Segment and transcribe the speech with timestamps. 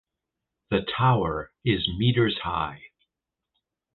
[0.71, 2.81] The tower is meters high.